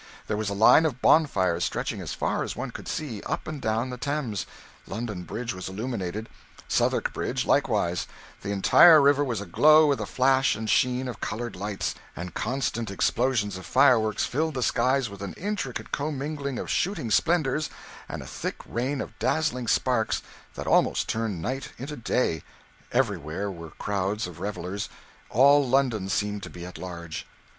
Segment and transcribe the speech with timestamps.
[0.25, 3.61] There was a line of bonfires stretching as far as one could see, up and
[3.61, 4.47] down the Thames;
[4.87, 6.27] London Bridge was illuminated;
[6.67, 8.07] Southwark Bridge likewise;
[8.41, 12.89] the entire river was aglow with the flash and sheen of coloured lights; and constant
[12.89, 17.69] explosions of fireworks filled the skies with an intricate commingling of shooting splendours
[18.09, 20.23] and a thick rain of dazzling sparks
[20.55, 22.41] that almost turned night into day;
[22.91, 24.89] everywhere were crowds of revellers;
[25.29, 27.27] all London seemed to be at large.